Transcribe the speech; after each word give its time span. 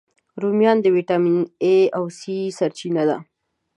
رومیان 0.41 0.77
د 0.81 0.85
ویټامین 0.95 1.37
A، 1.71 1.75
C 2.19 2.21
سرچینه 2.57 3.03
ده 3.09 3.17